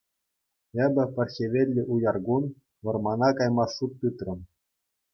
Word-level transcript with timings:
Эпӗ, 0.85 1.03
пӗр 1.13 1.27
хӗвеллӗ 1.35 1.81
уяр 1.91 2.17
кун, 2.25 2.43
вӑрмана 2.83 3.29
кайма 3.37 3.65
шут 3.73 3.91
тытрӑм. 3.99 4.39